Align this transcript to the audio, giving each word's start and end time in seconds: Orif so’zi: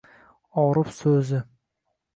Orif 0.63 0.97
so’zi: 1.03 1.45